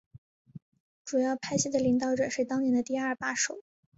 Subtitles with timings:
[1.05, 3.61] 主要派系的领导者是当年的第二把手。